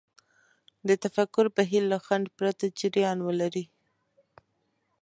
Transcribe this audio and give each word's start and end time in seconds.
د 0.87 0.89
تفکر 1.03 1.45
بهير 1.57 1.83
له 1.91 1.97
خنډ 2.05 2.25
پرته 2.37 2.65
جريان 2.79 3.17
ولري. 3.27 3.65